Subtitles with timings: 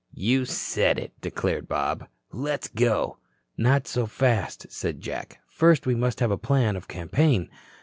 [0.15, 2.07] "You said it," declared Bob.
[2.31, 3.19] "Let's go."
[3.55, 5.39] "Not so fast," said Jack.
[5.45, 7.51] "First we must have a plan of campaign.